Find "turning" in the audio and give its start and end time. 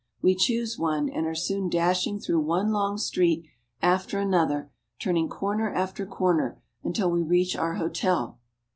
4.99-5.29